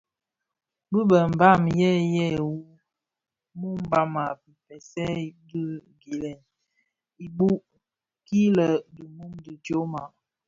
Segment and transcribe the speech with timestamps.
[0.91, 2.57] Bë bi Mbam yèn yè yi
[3.59, 4.25] muu mbam a
[4.65, 5.07] begsè
[5.47, 5.61] dhi
[6.01, 6.39] gilèn
[7.25, 7.63] ibouk
[8.27, 10.03] ki lè di mum dhi tyoma.